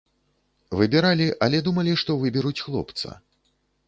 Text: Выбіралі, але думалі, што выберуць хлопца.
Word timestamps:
Выбіралі, 0.77 1.27
але 1.47 1.59
думалі, 1.67 1.93
што 2.05 2.15
выберуць 2.23 2.57
хлопца. 2.69 3.13